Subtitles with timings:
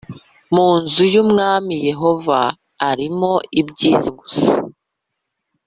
[0.53, 2.39] mu nzu y’umwami Yehova
[2.89, 4.49] arimo ibyiza gusa